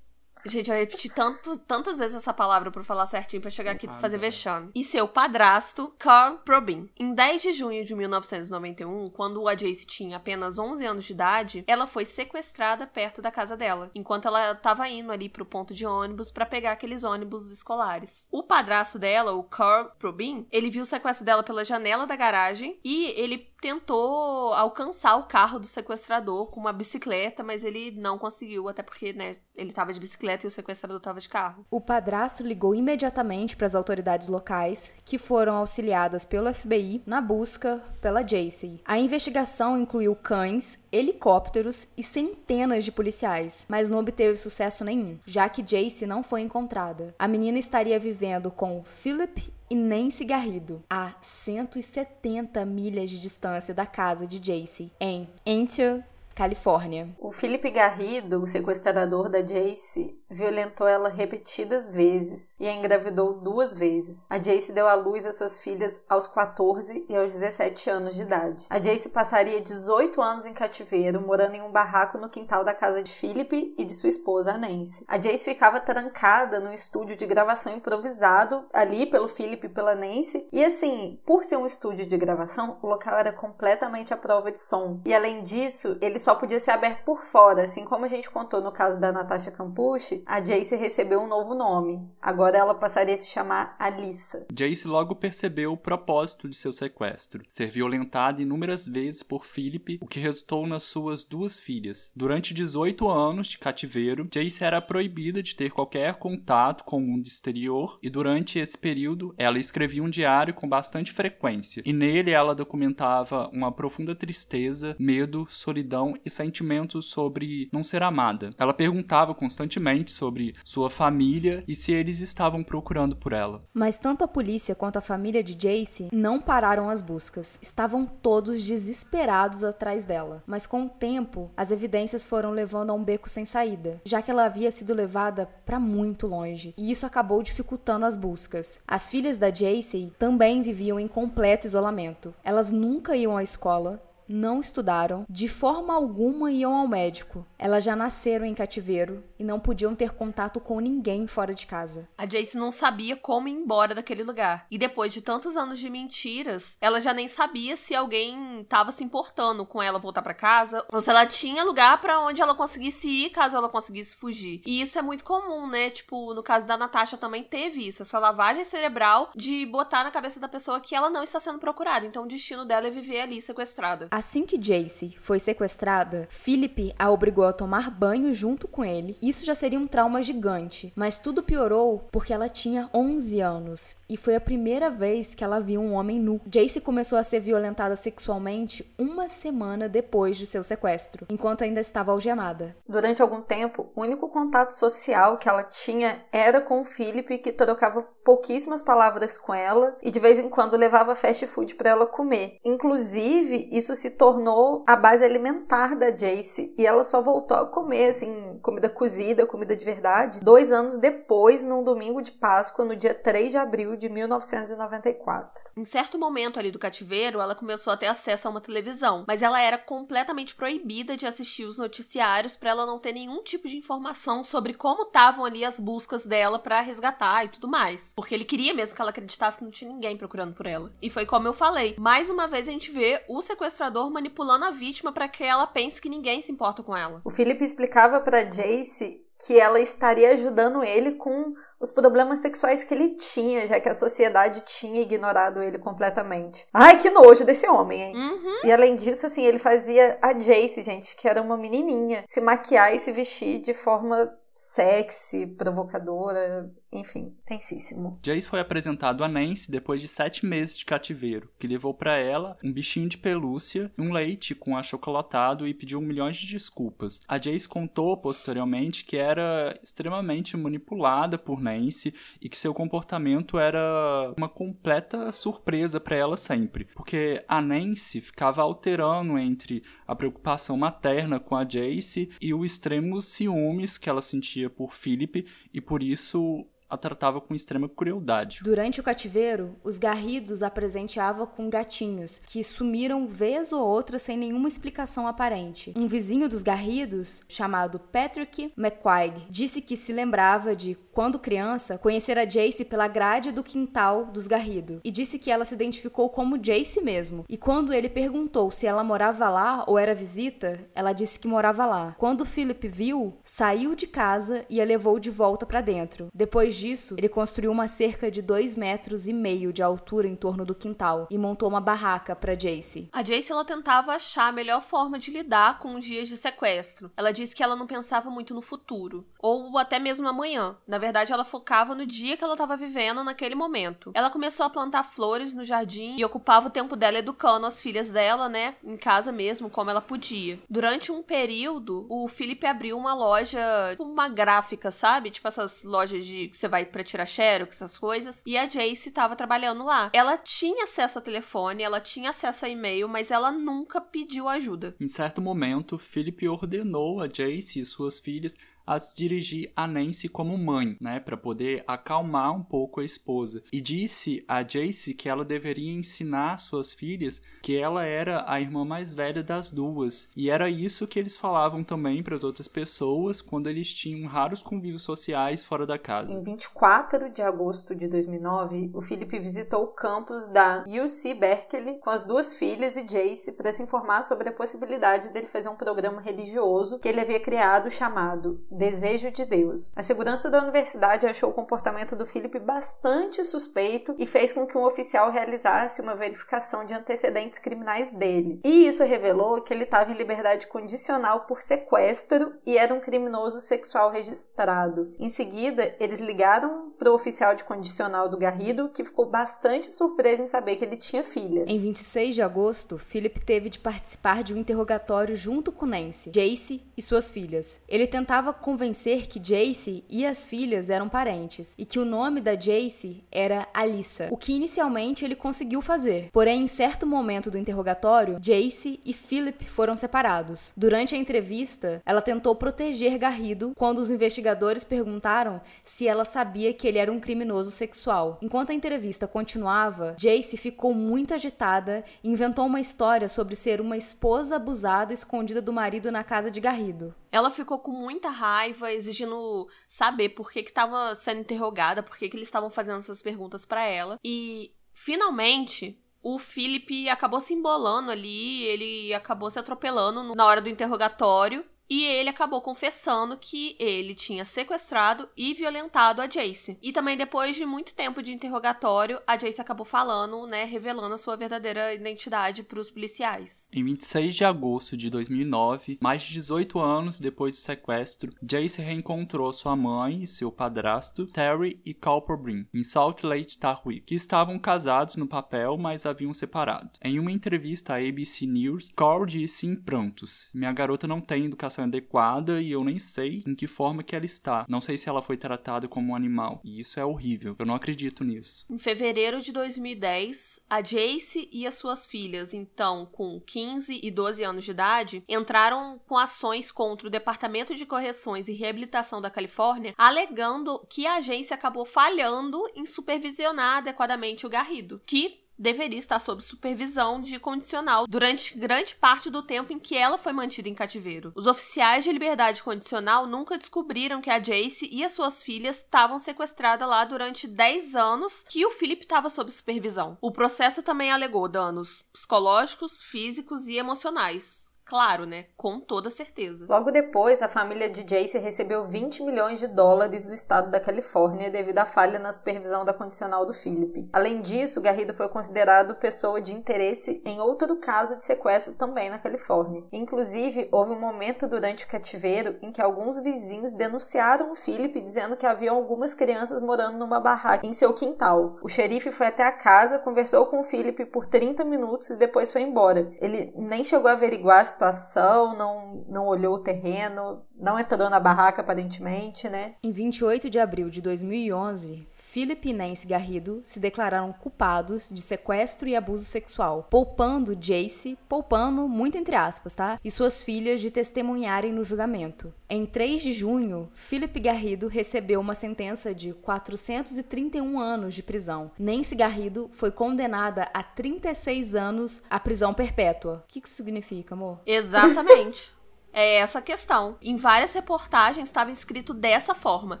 Gente, 0.48 0.70
eu 0.70 0.76
repeti 0.76 1.08
tanto, 1.08 1.58
tantas 1.58 1.98
vezes 1.98 2.16
essa 2.16 2.32
palavra 2.32 2.70
pra 2.70 2.84
falar 2.84 3.06
certinho 3.06 3.42
pra 3.42 3.50
chegar 3.50 3.72
aqui 3.72 3.86
e 3.86 4.00
fazer 4.00 4.18
vexame. 4.18 4.70
E 4.74 4.84
seu 4.84 5.08
padrasto, 5.08 5.92
Carl 5.98 6.38
Probin. 6.38 6.88
Em 6.98 7.14
10 7.14 7.42
de 7.42 7.52
junho 7.52 7.84
de 7.84 7.94
1991, 7.94 9.10
quando 9.10 9.46
a 9.48 9.54
Jace 9.54 9.86
tinha 9.86 10.16
apenas 10.16 10.58
11 10.58 10.86
anos 10.86 11.04
de 11.04 11.12
idade, 11.12 11.64
ela 11.66 11.86
foi 11.86 12.04
sequestrada 12.04 12.86
perto 12.86 13.20
da 13.20 13.30
casa 13.30 13.56
dela, 13.56 13.90
enquanto 13.94 14.28
ela 14.28 14.54
tava 14.54 14.88
indo 14.88 15.12
ali 15.12 15.28
pro 15.28 15.44
ponto 15.44 15.74
de 15.74 15.86
ônibus 15.86 16.30
pra 16.30 16.46
pegar 16.46 16.72
aqueles 16.72 17.04
ônibus 17.04 17.50
escolares. 17.50 18.28
O 18.30 18.42
padrasto 18.42 18.98
dela, 18.98 19.32
o 19.32 19.42
Carl 19.42 19.90
Probin, 19.98 20.46
ele 20.50 20.70
viu 20.70 20.82
o 20.82 20.86
sequestro 20.86 21.24
dela 21.24 21.42
pela 21.42 21.64
janela 21.64 22.06
da 22.06 22.16
garagem 22.16 22.78
e 22.84 23.06
ele 23.16 23.50
tentou 23.60 24.52
alcançar 24.52 25.16
o 25.16 25.24
carro 25.24 25.58
do 25.58 25.66
sequestrador 25.66 26.46
com 26.50 26.60
uma 26.60 26.72
bicicleta, 26.72 27.42
mas 27.42 27.64
ele 27.64 27.90
não 27.92 28.18
conseguiu, 28.18 28.68
até 28.68 28.82
porque, 28.82 29.12
né, 29.12 29.36
ele 29.54 29.70
estava 29.70 29.92
de 29.92 30.00
bicicleta 30.00 30.46
e 30.46 30.48
o 30.48 30.50
sequestrador 30.50 30.98
estava 30.98 31.20
de 31.20 31.28
carro. 31.28 31.66
O 31.70 31.80
padrasto 31.80 32.42
ligou 32.42 32.74
imediatamente 32.74 33.56
para 33.56 33.66
as 33.66 33.74
autoridades 33.74 34.28
locais, 34.28 34.92
que 35.04 35.18
foram 35.18 35.56
auxiliadas 35.56 36.24
pelo 36.24 36.52
FBI 36.52 37.02
na 37.06 37.20
busca 37.20 37.82
pela 38.00 38.22
Jace. 38.22 38.80
A 38.84 38.98
investigação 38.98 39.78
incluiu 39.78 40.14
cães, 40.14 40.78
helicópteros 40.96 41.86
e 41.96 42.02
centenas 42.02 42.84
de 42.84 42.90
policiais, 42.90 43.66
mas 43.68 43.88
não 43.88 43.98
obteve 43.98 44.36
sucesso 44.36 44.84
nenhum, 44.84 45.18
já 45.26 45.48
que 45.48 45.62
Jace 45.62 46.06
não 46.06 46.22
foi 46.22 46.40
encontrada. 46.40 47.14
A 47.18 47.28
menina 47.28 47.58
estaria 47.58 47.98
vivendo 47.98 48.50
com 48.50 48.82
Philip 48.84 49.52
e 49.68 49.74
Nancy 49.74 50.24
Garrido, 50.24 50.82
a 50.88 51.14
170 51.20 52.64
milhas 52.64 53.10
de 53.10 53.20
distância 53.20 53.74
da 53.74 53.84
casa 53.84 54.26
de 54.26 54.38
Jace, 54.38 54.92
em 55.00 55.28
Antioch, 55.46 56.04
Califórnia. 56.36 57.16
O 57.18 57.32
Felipe 57.32 57.70
Garrido, 57.70 58.42
o 58.42 58.46
sequestrador 58.46 59.30
da 59.30 59.40
Jace, 59.40 60.20
violentou 60.28 60.86
ela 60.86 61.08
repetidas 61.08 61.94
vezes 61.94 62.54
e 62.60 62.68
a 62.68 62.74
engravidou 62.74 63.40
duas 63.40 63.72
vezes. 63.72 64.26
A 64.28 64.36
Jace 64.36 64.72
deu 64.74 64.86
à 64.86 64.92
luz 64.94 65.24
às 65.24 65.36
suas 65.36 65.58
filhas 65.58 66.02
aos 66.06 66.26
14 66.26 67.06
e 67.08 67.16
aos 67.16 67.32
17 67.32 67.88
anos 67.88 68.14
de 68.14 68.20
idade. 68.20 68.66
A 68.68 68.78
Jace 68.78 69.08
passaria 69.08 69.62
18 69.62 70.20
anos 70.20 70.44
em 70.44 70.52
cativeiro, 70.52 71.22
morando 71.22 71.54
em 71.54 71.62
um 71.62 71.72
barraco 71.72 72.18
no 72.18 72.28
quintal 72.28 72.62
da 72.62 72.74
casa 72.74 73.02
de 73.02 73.10
Philip 73.10 73.74
e 73.78 73.82
de 73.82 73.94
sua 73.94 74.10
esposa, 74.10 74.52
a 74.52 74.58
Nancy. 74.58 75.06
A 75.08 75.16
Jace 75.16 75.44
ficava 75.44 75.80
trancada 75.80 76.60
no 76.60 76.70
estúdio 76.70 77.16
de 77.16 77.24
gravação 77.24 77.72
improvisado 77.72 78.66
ali 78.74 79.06
pelo 79.06 79.26
Philip 79.26 79.66
e 79.66 79.70
pela 79.70 79.94
Nancy. 79.94 80.46
E 80.52 80.62
assim, 80.62 81.18
por 81.24 81.44
ser 81.44 81.56
um 81.56 81.64
estúdio 81.64 82.04
de 82.04 82.16
gravação, 82.18 82.78
o 82.82 82.86
local 82.86 83.18
era 83.18 83.32
completamente 83.32 84.12
à 84.12 84.18
prova 84.18 84.52
de 84.52 84.60
som. 84.60 85.00
E 85.06 85.14
além 85.14 85.40
disso, 85.40 85.96
eles 86.02 86.25
só 86.26 86.34
podia 86.34 86.58
ser 86.58 86.72
aberto 86.72 87.04
por 87.04 87.22
fora, 87.22 87.62
assim 87.62 87.84
como 87.84 88.04
a 88.04 88.08
gente 88.08 88.28
contou 88.28 88.60
no 88.60 88.72
caso 88.72 88.98
da 88.98 89.12
Natasha 89.12 89.52
Campucci, 89.52 90.24
a 90.26 90.40
Jace 90.40 90.74
recebeu 90.74 91.20
um 91.20 91.28
novo 91.28 91.54
nome. 91.54 92.04
Agora 92.20 92.58
ela 92.58 92.74
passaria 92.74 93.14
a 93.14 93.18
se 93.18 93.28
chamar 93.28 93.76
Alissa. 93.78 94.44
Jace 94.52 94.88
logo 94.88 95.14
percebeu 95.14 95.72
o 95.72 95.76
propósito 95.76 96.48
de 96.48 96.56
seu 96.56 96.72
sequestro, 96.72 97.44
ser 97.46 97.68
violentada 97.68 98.42
inúmeras 98.42 98.88
vezes 98.88 99.22
por 99.22 99.46
Philip, 99.46 100.00
o 100.02 100.06
que 100.08 100.18
resultou 100.18 100.66
nas 100.66 100.82
suas 100.82 101.22
duas 101.22 101.60
filhas. 101.60 102.10
Durante 102.16 102.52
18 102.52 103.08
anos 103.08 103.46
de 103.46 103.58
cativeiro, 103.58 104.26
Jace 104.28 104.64
era 104.64 104.82
proibida 104.82 105.40
de 105.40 105.54
ter 105.54 105.70
qualquer 105.70 106.16
contato 106.16 106.82
com 106.82 106.96
o 106.96 107.00
mundo 107.00 107.28
exterior 107.28 108.00
e 108.02 108.10
durante 108.10 108.58
esse 108.58 108.76
período 108.76 109.32
ela 109.38 109.60
escrevia 109.60 110.02
um 110.02 110.10
diário 110.10 110.52
com 110.52 110.68
bastante 110.68 111.12
frequência 111.12 111.84
e 111.86 111.92
nele 111.92 112.32
ela 112.32 112.52
documentava 112.52 113.48
uma 113.52 113.70
profunda 113.70 114.12
tristeza, 114.12 114.96
medo, 114.98 115.46
solidão 115.48 116.15
e 116.24 116.30
sentimentos 116.30 117.06
sobre 117.06 117.68
não 117.72 117.82
ser 117.82 118.02
amada. 118.02 118.50
Ela 118.58 118.74
perguntava 118.74 119.34
constantemente 119.34 120.10
sobre 120.10 120.54
sua 120.64 120.90
família 120.90 121.64
e 121.66 121.74
se 121.74 121.92
eles 121.92 122.20
estavam 122.20 122.62
procurando 122.62 123.16
por 123.16 123.32
ela. 123.32 123.60
Mas 123.72 123.98
tanto 123.98 124.24
a 124.24 124.28
polícia 124.28 124.74
quanto 124.74 124.96
a 124.96 125.00
família 125.00 125.42
de 125.42 125.54
Jace 125.54 126.08
não 126.12 126.40
pararam 126.40 126.88
as 126.88 127.00
buscas. 127.00 127.58
Estavam 127.62 128.06
todos 128.06 128.62
desesperados 128.62 129.62
atrás 129.64 130.04
dela. 130.04 130.42
Mas 130.46 130.66
com 130.66 130.84
o 130.84 130.88
tempo, 130.88 131.50
as 131.56 131.70
evidências 131.70 132.24
foram 132.24 132.50
levando 132.50 132.90
a 132.90 132.94
um 132.94 133.04
beco 133.04 133.28
sem 133.28 133.44
saída, 133.44 134.00
já 134.04 134.22
que 134.22 134.30
ela 134.30 134.44
havia 134.44 134.70
sido 134.70 134.94
levada 134.94 135.48
para 135.64 135.80
muito 135.80 136.26
longe. 136.26 136.74
E 136.76 136.90
isso 136.90 137.06
acabou 137.06 137.42
dificultando 137.42 138.06
as 138.06 138.16
buscas. 138.16 138.80
As 138.86 139.10
filhas 139.10 139.38
da 139.38 139.50
Jace 139.50 140.12
também 140.18 140.62
viviam 140.62 140.98
em 140.98 141.08
completo 141.08 141.66
isolamento. 141.66 142.34
Elas 142.44 142.70
nunca 142.70 143.16
iam 143.16 143.36
à 143.36 143.42
escola, 143.42 144.02
não 144.28 144.60
estudaram, 144.60 145.24
de 145.28 145.48
forma 145.48 145.94
alguma 145.94 146.50
iam 146.50 146.74
ao 146.74 146.88
médico. 146.88 147.46
Elas 147.58 147.84
já 147.84 147.94
nasceram 147.94 148.44
em 148.44 148.54
cativeiro 148.54 149.22
e 149.38 149.44
não 149.44 149.60
podiam 149.60 149.94
ter 149.94 150.12
contato 150.12 150.60
com 150.60 150.80
ninguém 150.80 151.26
fora 151.26 151.54
de 151.54 151.66
casa. 151.66 152.08
A 152.16 152.26
Jace 152.26 152.56
não 152.56 152.70
sabia 152.70 153.16
como 153.16 153.48
ir 153.48 153.52
embora 153.52 153.94
daquele 153.94 154.22
lugar. 154.22 154.66
E 154.70 154.78
depois 154.78 155.12
de 155.12 155.20
tantos 155.20 155.56
anos 155.56 155.80
de 155.80 155.90
mentiras, 155.90 156.76
ela 156.80 157.00
já 157.00 157.12
nem 157.12 157.28
sabia 157.28 157.76
se 157.76 157.94
alguém 157.94 158.60
estava 158.60 158.92
se 158.92 159.04
importando 159.04 159.66
com 159.66 159.82
ela 159.82 159.98
voltar 159.98 160.22
para 160.22 160.34
casa 160.34 160.84
ou 160.92 161.00
se 161.00 161.10
ela 161.10 161.26
tinha 161.26 161.64
lugar 161.64 162.00
para 162.00 162.20
onde 162.20 162.40
ela 162.40 162.54
conseguisse 162.54 163.08
ir 163.08 163.30
caso 163.30 163.56
ela 163.56 163.68
conseguisse 163.68 164.16
fugir. 164.16 164.62
E 164.66 164.80
isso 164.80 164.98
é 164.98 165.02
muito 165.02 165.24
comum, 165.24 165.66
né? 165.66 165.90
Tipo, 165.90 166.34
no 166.34 166.42
caso 166.42 166.66
da 166.66 166.76
Natasha 166.76 167.16
também 167.16 167.42
teve 167.42 167.86
isso, 167.86 168.02
essa 168.02 168.18
lavagem 168.18 168.64
cerebral 168.64 169.30
de 169.34 169.66
botar 169.66 170.04
na 170.04 170.10
cabeça 170.10 170.40
da 170.40 170.48
pessoa 170.48 170.80
que 170.80 170.94
ela 170.94 171.10
não 171.10 171.22
está 171.22 171.40
sendo 171.40 171.58
procurada. 171.58 172.06
Então 172.06 172.24
o 172.24 172.28
destino 172.28 172.64
dela 172.64 172.86
é 172.86 172.90
viver 172.90 173.20
ali 173.20 173.40
sequestrada. 173.40 174.08
Assim 174.10 174.44
que 174.44 174.58
Jace 174.58 175.16
foi 175.18 175.38
sequestrada, 175.38 176.26
Philip 176.30 176.94
a 176.98 177.10
obrigou 177.10 177.44
a 177.44 177.52
tomar 177.52 177.90
banho 177.90 178.32
junto 178.32 178.68
com 178.68 178.84
ele. 178.84 179.18
Isso 179.26 179.44
já 179.44 179.56
seria 179.56 179.76
um 179.76 179.88
trauma 179.88 180.22
gigante, 180.22 180.92
mas 180.94 181.18
tudo 181.18 181.42
piorou 181.42 182.06
porque 182.12 182.32
ela 182.32 182.48
tinha 182.48 182.88
11 182.94 183.40
anos 183.40 183.96
e 184.08 184.16
foi 184.16 184.36
a 184.36 184.40
primeira 184.40 184.88
vez 184.88 185.34
que 185.34 185.42
ela 185.42 185.58
viu 185.58 185.80
um 185.80 185.94
homem 185.94 186.20
nu. 186.20 186.40
Jace 186.46 186.80
começou 186.80 187.18
a 187.18 187.24
ser 187.24 187.40
violentada 187.40 187.96
sexualmente 187.96 188.88
uma 188.96 189.28
semana 189.28 189.88
depois 189.88 190.36
de 190.36 190.46
seu 190.46 190.62
sequestro, 190.62 191.26
enquanto 191.28 191.64
ainda 191.64 191.80
estava 191.80 192.12
algemada. 192.12 192.76
Durante 192.88 193.20
algum 193.20 193.40
tempo, 193.40 193.88
o 193.96 194.02
único 194.02 194.28
contato 194.28 194.70
social 194.70 195.38
que 195.38 195.48
ela 195.48 195.64
tinha 195.64 196.24
era 196.30 196.60
com 196.60 196.82
o 196.82 196.84
Philip, 196.84 197.38
que 197.38 197.50
trocava 197.50 198.06
pouquíssimas 198.24 198.82
palavras 198.82 199.36
com 199.36 199.52
ela 199.52 199.96
e 200.02 200.10
de 200.10 200.20
vez 200.20 200.38
em 200.38 200.48
quando 200.48 200.76
levava 200.76 201.16
fast 201.16 201.46
food 201.48 201.74
para 201.74 201.90
ela 201.90 202.06
comer. 202.06 202.58
Inclusive, 202.64 203.68
isso 203.72 203.94
se 203.96 204.10
tornou 204.10 204.84
a 204.86 204.94
base 204.94 205.24
alimentar 205.24 205.96
da 205.96 206.10
Jace 206.10 206.72
e 206.78 206.86
ela 206.86 207.02
só 207.02 207.20
voltou 207.20 207.56
a 207.56 207.66
comer 207.66 208.10
assim 208.10 208.58
comida 208.62 208.88
cozida, 209.16 209.46
comida 209.46 209.74
de 209.74 209.84
verdade, 209.84 210.40
dois 210.40 210.70
anos 210.70 210.98
depois, 210.98 211.62
num 211.62 211.82
domingo 211.82 212.20
de 212.20 212.32
Páscoa, 212.32 212.84
no 212.84 212.94
dia 212.94 213.14
3 213.14 213.50
de 213.50 213.56
abril 213.56 213.96
de 213.96 214.10
1994. 214.10 215.64
Em 215.74 215.84
certo 215.84 216.18
momento 216.18 216.58
ali 216.58 216.70
do 216.70 216.78
cativeiro, 216.78 217.40
ela 217.40 217.54
começou 217.54 217.92
a 217.92 217.96
ter 217.96 218.06
acesso 218.06 218.48
a 218.48 218.50
uma 218.50 218.60
televisão, 218.60 219.24
mas 219.26 219.42
ela 219.42 219.60
era 219.60 219.76
completamente 219.78 220.54
proibida 220.54 221.16
de 221.16 221.26
assistir 221.26 221.64
os 221.64 221.78
noticiários 221.78 222.56
para 222.56 222.70
ela 222.70 222.86
não 222.86 222.98
ter 222.98 223.12
nenhum 223.12 223.42
tipo 223.42 223.68
de 223.68 223.76
informação 223.76 224.42
sobre 224.42 224.74
como 224.74 225.02
estavam 225.02 225.44
ali 225.44 225.64
as 225.64 225.78
buscas 225.78 226.26
dela 226.26 226.58
para 226.58 226.80
resgatar 226.80 227.44
e 227.44 227.48
tudo 227.48 227.68
mais, 227.68 228.12
porque 228.14 228.34
ele 228.34 228.44
queria 228.44 228.74
mesmo 228.74 228.94
que 228.94 229.00
ela 229.00 229.10
acreditasse 229.10 229.58
que 229.58 229.64
não 229.64 229.70
tinha 229.70 229.90
ninguém 229.90 230.16
procurando 230.16 230.54
por 230.54 230.66
ela. 230.66 230.90
E 231.00 231.10
foi 231.10 231.26
como 231.26 231.48
eu 231.48 231.52
falei, 231.52 231.94
mais 231.98 232.30
uma 232.30 232.46
vez 232.46 232.68
a 232.68 232.72
gente 232.72 232.90
vê 232.90 233.22
o 233.28 233.42
sequestrador 233.42 234.10
manipulando 234.10 234.64
a 234.64 234.70
vítima 234.70 235.12
para 235.12 235.28
que 235.28 235.44
ela 235.44 235.66
pense 235.66 236.00
que 236.00 236.08
ninguém 236.08 236.40
se 236.40 236.52
importa 236.52 236.82
com 236.82 236.96
ela. 236.96 237.20
O 237.24 237.30
Philip 237.30 237.62
explicava 237.62 238.20
para 238.20 238.44
Jace 238.44 239.05
que 239.44 239.58
ela 239.58 239.78
estaria 239.80 240.30
ajudando 240.30 240.82
ele 240.82 241.12
com 241.12 241.52
os 241.78 241.90
problemas 241.90 242.38
sexuais 242.38 242.84
que 242.84 242.94
ele 242.94 243.10
tinha, 243.16 243.66
já 243.66 243.78
que 243.78 243.88
a 243.88 243.94
sociedade 243.94 244.62
tinha 244.62 245.02
ignorado 245.02 245.62
ele 245.62 245.78
completamente. 245.78 246.66
Ai, 246.72 246.98
que 246.98 247.10
nojo 247.10 247.44
desse 247.44 247.68
homem, 247.68 248.02
hein? 248.02 248.16
Uhum. 248.16 248.60
E 248.64 248.72
além 248.72 248.96
disso, 248.96 249.26
assim, 249.26 249.44
ele 249.44 249.58
fazia 249.58 250.18
a 250.22 250.32
Jace, 250.32 250.82
gente, 250.82 251.14
que 251.14 251.28
era 251.28 251.42
uma 251.42 251.56
menininha, 251.56 252.24
se 252.26 252.40
maquiar 252.40 252.94
e 252.94 252.98
se 252.98 253.12
vestir 253.12 253.60
de 253.60 253.74
forma 253.74 254.32
sexy, 254.56 255.46
provocadora, 255.46 256.70
enfim, 256.98 257.34
tensíssimo. 257.46 258.18
Jace 258.22 258.48
foi 258.48 258.60
apresentado 258.60 259.22
a 259.22 259.28
Nancy 259.28 259.70
depois 259.70 260.00
de 260.00 260.08
sete 260.08 260.46
meses 260.46 260.76
de 260.76 260.84
cativeiro, 260.84 261.50
que 261.58 261.66
levou 261.66 261.94
para 261.94 262.16
ela 262.16 262.56
um 262.62 262.72
bichinho 262.72 263.08
de 263.08 263.18
pelúcia 263.18 263.92
e 263.96 264.02
um 264.02 264.12
leite 264.12 264.54
com 264.54 264.76
achocolatado 264.76 265.66
e 265.66 265.74
pediu 265.74 266.00
milhões 266.00 266.36
de 266.36 266.46
desculpas. 266.46 267.20
A 267.28 267.38
Jace 267.38 267.68
contou 267.68 268.16
posteriormente 268.16 269.04
que 269.04 269.16
era 269.16 269.78
extremamente 269.82 270.56
manipulada 270.56 271.38
por 271.38 271.60
Nancy 271.60 272.14
e 272.40 272.48
que 272.48 272.58
seu 272.58 272.72
comportamento 272.72 273.58
era 273.58 274.32
uma 274.36 274.48
completa 274.48 275.30
surpresa 275.32 276.00
para 276.00 276.16
ela 276.16 276.36
sempre, 276.36 276.84
porque 276.94 277.44
a 277.46 277.60
Nancy 277.60 278.20
ficava 278.20 278.62
alterando 278.62 279.38
entre 279.38 279.82
a 280.06 280.14
preocupação 280.14 280.76
materna 280.76 281.38
com 281.38 281.56
a 281.56 281.64
Jace 281.64 282.30
e 282.40 282.54
o 282.54 282.64
extremo 282.64 283.20
ciúmes 283.20 283.98
que 283.98 284.08
ela 284.08 284.22
sentia 284.22 284.70
por 284.70 284.94
Philip 284.94 285.46
e 285.72 285.80
por 285.80 286.02
isso 286.02 286.66
a 286.88 286.96
tratava 286.96 287.40
com 287.40 287.54
extrema 287.54 287.88
crueldade. 287.88 288.60
Durante 288.62 289.00
o 289.00 289.02
cativeiro, 289.02 289.76
os 289.82 289.98
garridos 289.98 290.62
a 290.62 290.70
presenteavam 290.70 291.46
com 291.46 291.68
gatinhos, 291.68 292.38
que 292.38 292.62
sumiram 292.62 293.26
vez 293.26 293.72
ou 293.72 293.84
outra 293.84 294.18
sem 294.18 294.36
nenhuma 294.36 294.68
explicação 294.68 295.26
aparente. 295.26 295.92
Um 295.96 296.06
vizinho 296.06 296.48
dos 296.48 296.62
garridos, 296.62 297.42
chamado 297.48 297.98
Patrick 297.98 298.72
McQuaig, 298.76 299.46
disse 299.50 299.80
que 299.80 299.96
se 299.96 300.12
lembrava 300.12 300.76
de, 300.76 300.96
quando 301.12 301.38
criança, 301.38 301.98
conhecer 301.98 302.38
a 302.38 302.44
Jace 302.44 302.84
pela 302.84 303.08
grade 303.08 303.50
do 303.50 303.64
quintal 303.64 304.26
dos 304.26 304.46
Garrido, 304.46 305.00
e 305.02 305.10
disse 305.10 305.38
que 305.38 305.50
ela 305.50 305.64
se 305.64 305.74
identificou 305.74 306.28
como 306.28 306.58
Jace 306.58 307.00
mesmo. 307.00 307.44
E 307.48 307.56
quando 307.56 307.92
ele 307.92 308.08
perguntou 308.08 308.70
se 308.70 308.86
ela 308.86 309.02
morava 309.02 309.48
lá 309.48 309.84
ou 309.86 309.98
era 309.98 310.14
visita, 310.14 310.78
ela 310.94 311.12
disse 311.12 311.38
que 311.38 311.48
morava 311.48 311.84
lá. 311.84 312.14
Quando 312.18 312.46
Philip 312.46 312.86
viu, 312.86 313.36
saiu 313.42 313.94
de 313.94 314.06
casa 314.06 314.64
e 314.70 314.80
a 314.80 314.84
levou 314.84 315.18
de 315.18 315.30
volta 315.30 315.66
para 315.66 315.80
dentro. 315.80 316.28
Depois 316.34 316.75
disso, 316.76 317.14
ele 317.18 317.28
construiu 317.28 317.70
uma 317.72 317.88
cerca 317.88 318.30
de 318.30 318.42
dois 318.42 318.74
metros 318.74 319.26
e 319.26 319.32
meio 319.32 319.72
de 319.72 319.82
altura 319.82 320.28
em 320.28 320.36
torno 320.36 320.64
do 320.64 320.74
quintal 320.74 321.26
e 321.30 321.38
montou 321.38 321.68
uma 321.68 321.80
barraca 321.80 322.34
para 322.34 322.54
Jace. 322.54 323.08
A 323.12 323.22
Jace 323.22 323.52
ela 323.52 323.64
tentava 323.64 324.12
achar 324.12 324.48
a 324.48 324.52
melhor 324.52 324.82
forma 324.82 325.18
de 325.18 325.30
lidar 325.30 325.78
com 325.78 325.94
os 325.94 326.04
dias 326.04 326.28
de 326.28 326.36
sequestro. 326.36 327.10
Ela 327.16 327.32
disse 327.32 327.54
que 327.54 327.62
ela 327.62 327.76
não 327.76 327.86
pensava 327.86 328.30
muito 328.30 328.54
no 328.54 328.62
futuro, 328.62 329.26
ou 329.38 329.78
até 329.78 329.98
mesmo 329.98 330.28
amanhã. 330.28 330.76
Na 330.86 330.98
verdade, 330.98 331.32
ela 331.32 331.44
focava 331.44 331.94
no 331.94 332.06
dia 332.06 332.36
que 332.36 332.44
ela 332.44 332.54
estava 332.54 332.76
vivendo 332.76 333.24
naquele 333.24 333.54
momento. 333.54 334.10
Ela 334.14 334.30
começou 334.30 334.66
a 334.66 334.70
plantar 334.70 335.04
flores 335.04 335.52
no 335.52 335.64
jardim 335.64 336.16
e 336.18 336.24
ocupava 336.24 336.68
o 336.68 336.70
tempo 336.70 336.96
dela 336.96 337.18
educando 337.18 337.66
as 337.66 337.80
filhas 337.80 338.10
dela, 338.10 338.48
né, 338.48 338.74
em 338.82 338.96
casa 338.96 339.32
mesmo, 339.32 339.70
como 339.70 339.90
ela 339.90 340.00
podia. 340.00 340.58
Durante 340.68 341.12
um 341.12 341.22
período, 341.22 342.06
o 342.08 342.28
Felipe 342.28 342.66
abriu 342.66 342.96
uma 342.96 343.14
loja, 343.14 343.60
uma 343.98 344.28
gráfica, 344.28 344.90
sabe? 344.90 345.30
Tipo 345.30 345.48
essas 345.48 345.84
lojas 345.84 346.24
de 346.24 346.48
que 346.48 346.56
você 346.66 346.68
vai 346.68 346.84
para 346.84 347.04
tirar 347.04 347.26
xerox, 347.26 347.76
essas 347.76 347.96
coisas. 347.96 348.42
E 348.44 348.58
a 348.58 348.66
Jace 348.66 349.08
estava 349.08 349.36
trabalhando 349.36 349.84
lá. 349.84 350.10
Ela 350.12 350.36
tinha 350.36 350.84
acesso 350.84 351.18
ao 351.18 351.24
telefone, 351.24 351.82
ela 351.82 352.00
tinha 352.00 352.30
acesso 352.30 352.66
a 352.66 352.68
e-mail, 352.68 353.08
mas 353.08 353.30
ela 353.30 353.50
nunca 353.52 354.00
pediu 354.00 354.48
ajuda. 354.48 354.94
Em 355.00 355.08
certo 355.08 355.40
momento, 355.40 355.98
Philip 355.98 356.46
ordenou 356.48 357.20
a 357.20 357.26
Jace 357.26 357.80
e 357.80 357.84
suas 357.84 358.18
filhas 358.18 358.56
a 358.86 358.98
se 358.98 359.14
dirigir 359.14 359.72
a 359.74 359.86
Nancy 359.86 360.28
como 360.28 360.56
mãe, 360.56 360.96
né, 361.00 361.18
para 361.18 361.36
poder 361.36 361.82
acalmar 361.86 362.54
um 362.54 362.62
pouco 362.62 363.00
a 363.00 363.04
esposa. 363.04 363.62
E 363.72 363.80
disse 363.80 364.44
a 364.46 364.62
Jace 364.62 365.14
que 365.14 365.28
ela 365.28 365.44
deveria 365.44 365.92
ensinar 365.92 366.56
suas 366.58 366.92
filhas 366.92 367.42
que 367.62 367.76
ela 367.76 368.04
era 368.04 368.44
a 368.46 368.60
irmã 368.60 368.84
mais 368.84 369.12
velha 369.12 369.42
das 369.42 369.70
duas. 369.70 370.30
E 370.36 370.50
era 370.50 370.70
isso 370.70 371.06
que 371.06 371.18
eles 371.18 371.36
falavam 371.36 371.82
também 371.82 372.22
para 372.22 372.36
as 372.36 372.44
outras 372.44 372.68
pessoas 372.68 373.42
quando 373.42 373.68
eles 373.68 373.92
tinham 373.92 374.28
raros 374.28 374.62
convívios 374.62 375.02
sociais 375.02 375.64
fora 375.64 375.86
da 375.86 375.98
casa. 375.98 376.38
Em 376.38 376.42
24 376.42 377.30
de 377.30 377.42
agosto 377.42 377.94
de 377.94 378.06
2009, 378.06 378.90
o 378.94 379.02
Philip 379.02 379.38
visitou 379.40 379.82
o 379.84 379.88
campus 379.88 380.48
da 380.48 380.84
UC 380.86 381.34
Berkeley 381.34 381.98
com 381.98 382.10
as 382.10 382.24
duas 382.24 382.52
filhas 382.52 382.96
e 382.96 383.02
Jace 383.02 383.52
para 383.52 383.72
se 383.72 383.82
informar 383.82 384.22
sobre 384.22 384.48
a 384.48 384.52
possibilidade 384.52 385.30
dele 385.30 385.48
fazer 385.48 385.68
um 385.68 385.76
programa 385.76 386.20
religioso 386.20 386.98
que 386.98 387.08
ele 387.08 387.20
havia 387.20 387.40
criado 387.40 387.90
chamado 387.90 388.64
Desejo 388.76 389.30
de 389.30 389.46
Deus. 389.46 389.94
A 389.96 390.02
segurança 390.02 390.50
da 390.50 390.62
universidade 390.62 391.26
achou 391.26 391.50
o 391.50 391.54
comportamento 391.54 392.14
do 392.14 392.26
Philip 392.26 392.58
bastante 392.58 393.42
suspeito 393.42 394.14
e 394.18 394.26
fez 394.26 394.52
com 394.52 394.66
que 394.66 394.76
um 394.76 394.84
oficial 394.84 395.30
realizasse 395.30 396.02
uma 396.02 396.14
verificação 396.14 396.84
de 396.84 396.92
antecedentes 396.92 397.58
criminais 397.58 398.12
dele. 398.12 398.60
E 398.62 398.86
isso 398.86 399.02
revelou 399.02 399.62
que 399.62 399.72
ele 399.72 399.84
estava 399.84 400.12
em 400.12 400.16
liberdade 400.16 400.66
condicional 400.66 401.46
por 401.46 401.62
sequestro 401.62 402.52
e 402.66 402.76
era 402.76 402.92
um 402.92 403.00
criminoso 403.00 403.60
sexual 403.60 404.10
registrado. 404.10 405.14
Em 405.18 405.30
seguida, 405.30 405.96
eles 405.98 406.20
ligaram 406.20 406.92
para 406.98 407.10
o 407.10 407.14
oficial 407.14 407.54
de 407.54 407.64
condicional 407.64 408.28
do 408.28 408.38
Garrido, 408.38 408.88
que 408.88 409.04
ficou 409.04 409.26
bastante 409.26 409.92
surpreso 409.92 410.42
em 410.42 410.46
saber 410.46 410.76
que 410.76 410.84
ele 410.84 410.96
tinha 410.96 411.22
filhas. 411.22 411.68
Em 411.68 411.78
26 411.78 412.34
de 412.34 412.42
agosto, 412.42 412.98
Philip 412.98 413.40
teve 413.40 413.68
de 413.68 413.78
participar 413.78 414.42
de 414.42 414.54
um 414.54 414.58
interrogatório 414.58 415.36
junto 415.36 415.72
com 415.72 415.86
Nancy, 415.86 416.30
Jace 416.30 416.82
e 416.96 417.02
suas 417.02 417.30
filhas. 417.30 417.80
Ele 417.88 418.06
tentava 418.06 418.52
convencer 418.66 419.28
que 419.28 419.38
Jace 419.38 420.04
e 420.10 420.26
as 420.26 420.48
filhas 420.48 420.90
eram 420.90 421.08
parentes 421.08 421.72
e 421.78 421.84
que 421.84 422.00
o 422.00 422.04
nome 422.04 422.40
da 422.40 422.56
Jace 422.56 423.22
era 423.30 423.64
Alissa, 423.72 424.26
o 424.32 424.36
que 424.36 424.54
inicialmente 424.54 425.24
ele 425.24 425.36
conseguiu 425.36 425.80
fazer. 425.80 426.30
Porém, 426.32 426.64
em 426.64 426.66
certo 426.66 427.06
momento 427.06 427.48
do 427.48 427.58
interrogatório, 427.58 428.40
Jace 428.40 428.98
e 429.04 429.12
Philip 429.12 429.64
foram 429.66 429.96
separados. 429.96 430.72
Durante 430.76 431.14
a 431.14 431.18
entrevista, 431.18 432.02
ela 432.04 432.20
tentou 432.20 432.56
proteger 432.56 433.16
Garrido 433.18 433.72
quando 433.76 434.00
os 434.00 434.10
investigadores 434.10 434.82
perguntaram 434.82 435.60
se 435.84 436.08
ela 436.08 436.24
sabia 436.24 436.74
que 436.74 436.88
ele 436.88 436.98
era 436.98 437.12
um 437.12 437.20
criminoso 437.20 437.70
sexual. 437.70 438.36
Enquanto 438.42 438.70
a 438.70 438.74
entrevista 438.74 439.28
continuava, 439.28 440.16
Jace 440.18 440.56
ficou 440.56 440.92
muito 440.92 441.32
agitada 441.32 442.02
e 442.20 442.28
inventou 442.28 442.66
uma 442.66 442.80
história 442.80 443.28
sobre 443.28 443.54
ser 443.54 443.80
uma 443.80 443.96
esposa 443.96 444.56
abusada 444.56 445.12
escondida 445.12 445.62
do 445.62 445.72
marido 445.72 446.10
na 446.10 446.24
casa 446.24 446.50
de 446.50 446.60
Garrido. 446.60 447.14
Ela 447.36 447.50
ficou 447.50 447.78
com 447.78 447.92
muita 447.92 448.30
raiva, 448.30 448.90
exigindo 448.90 449.68
saber 449.86 450.30
por 450.30 450.50
que 450.50 450.60
estava 450.60 451.14
sendo 451.14 451.40
interrogada, 451.40 452.02
por 452.02 452.16
que, 452.16 452.30
que 452.30 452.36
eles 452.38 452.48
estavam 452.48 452.70
fazendo 452.70 453.00
essas 453.00 453.20
perguntas 453.20 453.66
para 453.66 453.84
ela. 453.84 454.18
E 454.24 454.72
finalmente 454.94 456.02
o 456.22 456.38
Philip 456.38 457.10
acabou 457.10 457.38
se 457.38 457.52
embolando 457.52 458.10
ali, 458.10 458.64
ele 458.64 459.12
acabou 459.12 459.50
se 459.50 459.58
atropelando 459.58 460.34
na 460.34 460.46
hora 460.46 460.62
do 460.62 460.70
interrogatório. 460.70 461.62
E 461.88 462.04
ele 462.04 462.28
acabou 462.28 462.60
confessando 462.60 463.36
que 463.36 463.76
ele 463.78 464.14
tinha 464.14 464.44
sequestrado 464.44 465.28
e 465.36 465.54
violentado 465.54 466.20
a 466.20 466.26
Jace. 466.26 466.78
E 466.82 466.92
também 466.92 467.16
depois 467.16 467.56
de 467.56 467.64
muito 467.64 467.94
tempo 467.94 468.22
de 468.22 468.32
interrogatório, 468.32 469.20
a 469.26 469.36
Jace 469.36 469.60
acabou 469.60 469.84
falando, 469.84 470.46
né, 470.46 470.64
revelando 470.64 471.14
a 471.14 471.18
sua 471.18 471.36
verdadeira 471.36 471.94
identidade 471.94 472.62
para 472.62 472.80
os 472.80 472.90
policiais. 472.90 473.68
Em 473.72 473.84
26 473.84 474.34
de 474.34 474.44
agosto 474.44 474.96
de 474.96 475.08
2009, 475.10 475.98
mais 476.00 476.22
de 476.22 476.32
18 476.34 476.78
anos 476.78 477.20
depois 477.20 477.54
do 477.54 477.60
sequestro, 477.60 478.34
Jace 478.42 478.82
reencontrou 478.82 479.52
sua 479.52 479.76
mãe 479.76 480.22
e 480.22 480.26
seu 480.26 480.50
padrasto, 480.50 481.26
Terry 481.26 481.80
e 481.84 481.94
Cowper 481.94 482.36
Brin, 482.36 482.66
em 482.74 482.82
Salt 482.82 483.22
Lake 483.22 483.58
Tahoe, 483.58 484.00
que 484.00 484.14
estavam 484.14 484.58
casados 484.58 485.16
no 485.16 485.26
papel, 485.26 485.76
mas 485.76 486.06
haviam 486.06 486.34
separado. 486.34 486.90
Em 487.02 487.18
uma 487.18 487.30
entrevista 487.30 487.94
à 487.94 487.96
ABC 487.96 488.46
News, 488.46 488.92
Carl 488.96 489.24
disse 489.24 489.66
em 489.66 489.76
prantos: 489.76 490.48
"Minha 490.52 490.72
garota 490.72 491.06
não 491.06 491.20
tem 491.20 491.44
educação 491.44 491.75
adequada 491.84 492.60
e 492.60 492.72
eu 492.72 492.82
nem 492.84 492.98
sei 492.98 493.42
em 493.46 493.54
que 493.54 493.66
forma 493.66 494.02
que 494.02 494.14
ela 494.14 494.26
está. 494.26 494.64
Não 494.68 494.80
sei 494.80 494.96
se 494.96 495.08
ela 495.08 495.22
foi 495.22 495.36
tratada 495.36 495.88
como 495.88 496.12
um 496.12 496.16
animal. 496.16 496.60
E 496.64 496.80
isso 496.80 496.98
é 496.98 497.04
horrível. 497.04 497.56
Eu 497.58 497.66
não 497.66 497.74
acredito 497.74 498.24
nisso. 498.24 498.64
Em 498.68 498.78
fevereiro 498.78 499.40
de 499.40 499.52
2010, 499.52 500.60
a 500.68 500.80
Jace 500.80 501.48
e 501.52 501.66
as 501.66 501.74
suas 501.74 502.06
filhas, 502.06 502.54
então 502.54 503.06
com 503.06 503.40
15 503.40 504.00
e 504.02 504.10
12 504.10 504.42
anos 504.42 504.64
de 504.64 504.70
idade, 504.70 505.24
entraram 505.28 506.00
com 506.06 506.16
ações 506.16 506.70
contra 506.70 507.06
o 507.06 507.10
Departamento 507.10 507.74
de 507.74 507.86
Correções 507.86 508.48
e 508.48 508.52
Reabilitação 508.52 509.20
da 509.20 509.30
Califórnia, 509.30 509.94
alegando 509.96 510.84
que 510.88 511.06
a 511.06 511.16
agência 511.16 511.54
acabou 511.54 511.84
falhando 511.84 512.62
em 512.74 512.86
supervisionar 512.86 513.78
adequadamente 513.78 514.46
o 514.46 514.50
Garrido, 514.50 515.00
que 515.04 515.45
deveria 515.58 515.98
estar 515.98 516.20
sob 516.20 516.42
supervisão 516.42 517.20
de 517.20 517.38
condicional 517.38 518.06
durante 518.06 518.56
grande 518.58 518.94
parte 518.94 519.30
do 519.30 519.42
tempo 519.42 519.72
em 519.72 519.78
que 519.78 519.96
ela 519.96 520.18
foi 520.18 520.32
mantida 520.32 520.68
em 520.68 520.74
cativeiro. 520.74 521.32
Os 521.34 521.46
oficiais 521.46 522.04
de 522.04 522.12
liberdade 522.12 522.62
condicional 522.62 523.26
nunca 523.26 523.58
descobriram 523.58 524.20
que 524.20 524.30
a 524.30 524.38
Jace 524.38 524.88
e 524.92 525.04
as 525.04 525.12
suas 525.12 525.42
filhas 525.42 525.78
estavam 525.78 526.18
sequestradas 526.18 526.88
lá 526.88 527.04
durante 527.04 527.48
10 527.48 527.94
anos 527.94 528.44
que 528.48 528.64
o 528.64 528.70
Philip 528.70 529.02
estava 529.02 529.28
sob 529.28 529.50
supervisão. 529.50 530.18
O 530.20 530.30
processo 530.30 530.82
também 530.82 531.10
alegou 531.10 531.48
danos 531.48 532.04
psicológicos, 532.12 533.02
físicos 533.02 533.66
e 533.66 533.76
emocionais 533.76 534.75
Claro, 534.88 535.26
né? 535.26 535.46
Com 535.56 535.80
toda 535.80 536.08
certeza. 536.10 536.64
Logo 536.68 536.92
depois, 536.92 537.42
a 537.42 537.48
família 537.48 537.90
de 537.90 538.04
Jace 538.04 538.38
recebeu 538.38 538.86
20 538.86 539.24
milhões 539.24 539.58
de 539.58 539.66
dólares 539.66 540.24
do 540.26 540.32
estado 540.32 540.70
da 540.70 540.78
Califórnia 540.78 541.50
devido 541.50 541.80
à 541.80 541.84
falha 541.84 542.20
na 542.20 542.32
supervisão 542.32 542.84
da 542.84 542.92
condicional 542.94 543.44
do 543.44 543.52
Philip. 543.52 544.08
Além 544.12 544.40
disso, 544.40 544.80
Garrido 544.80 545.12
foi 545.12 545.28
considerado 545.28 545.96
pessoa 545.96 546.40
de 546.40 546.54
interesse 546.54 547.20
em 547.24 547.40
outro 547.40 547.74
caso 547.74 548.14
de 548.16 548.24
sequestro 548.24 548.74
também 548.74 549.10
na 549.10 549.18
Califórnia. 549.18 549.82
Inclusive, 549.92 550.68
houve 550.70 550.92
um 550.92 551.00
momento 551.00 551.48
durante 551.48 551.84
o 551.84 551.88
cativeiro 551.88 552.56
em 552.62 552.70
que 552.70 552.80
alguns 552.80 553.18
vizinhos 553.18 553.72
denunciaram 553.72 554.52
o 554.52 554.54
Philip 554.54 555.00
dizendo 555.00 555.36
que 555.36 555.46
havia 555.46 555.72
algumas 555.72 556.14
crianças 556.14 556.62
morando 556.62 556.96
numa 556.96 557.18
barraca 557.18 557.66
em 557.66 557.74
seu 557.74 557.92
quintal. 557.92 558.56
O 558.62 558.68
xerife 558.68 559.10
foi 559.10 559.26
até 559.26 559.42
a 559.42 559.50
casa, 559.50 559.98
conversou 559.98 560.46
com 560.46 560.60
o 560.60 560.64
Philip 560.64 561.06
por 561.06 561.26
30 561.26 561.64
minutos 561.64 562.10
e 562.10 562.16
depois 562.16 562.52
foi 562.52 562.62
embora. 562.62 563.12
Ele 563.20 563.52
nem 563.56 563.82
chegou 563.82 564.08
a 564.08 564.12
averiguar 564.12 564.75
situação, 564.76 565.56
não, 565.56 566.04
não 566.08 566.26
olhou 566.26 566.56
o 566.56 566.58
terreno, 566.58 567.42
não 567.58 567.78
entrou 567.78 568.10
na 568.10 568.20
barraca 568.20 568.60
aparentemente, 568.60 569.48
né? 569.48 569.74
Em 569.82 569.90
28 569.90 570.50
de 570.50 570.58
abril 570.58 570.90
de 570.90 571.00
2011, 571.00 572.06
Philip 572.36 572.68
e 572.68 572.72
Nancy 572.74 573.06
Garrido 573.06 573.60
se 573.62 573.80
declararam 573.80 574.30
culpados 574.30 575.08
de 575.10 575.22
sequestro 575.22 575.88
e 575.88 575.96
abuso 575.96 576.24
sexual, 576.26 576.86
poupando 576.90 577.56
Jace, 577.56 578.18
poupando 578.28 578.86
muito 578.86 579.16
entre 579.16 579.34
aspas, 579.34 579.74
tá? 579.74 579.98
E 580.04 580.10
suas 580.10 580.42
filhas 580.42 580.82
de 580.82 580.90
testemunharem 580.90 581.72
no 581.72 581.82
julgamento. 581.82 582.52
Em 582.68 582.84
3 582.84 583.22
de 583.22 583.32
junho, 583.32 583.90
Philip 583.94 584.38
Garrido 584.38 584.86
recebeu 584.86 585.40
uma 585.40 585.54
sentença 585.54 586.14
de 586.14 586.34
431 586.34 587.80
anos 587.80 588.14
de 588.14 588.22
prisão. 588.22 588.70
Nancy 588.78 589.14
Garrido 589.14 589.70
foi 589.72 589.90
condenada 589.90 590.68
a 590.74 590.82
36 590.82 591.74
anos 591.74 592.20
à 592.28 592.38
prisão 592.38 592.74
perpétua. 592.74 593.44
O 593.44 593.48
que 593.48 593.62
isso 593.64 593.76
significa, 593.76 594.34
amor? 594.34 594.60
Exatamente. 594.66 595.74
é 596.16 596.36
essa 596.36 596.60
a 596.60 596.62
questão. 596.62 597.18
Em 597.20 597.36
várias 597.36 597.74
reportagens 597.74 598.48
estava 598.48 598.70
escrito 598.70 599.12
dessa 599.12 599.54
forma: 599.54 600.00